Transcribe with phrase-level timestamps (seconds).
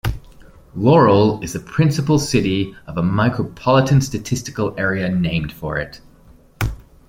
[0.73, 6.01] Laurel is the principal city of a Micropolitan Statistical Area named for it.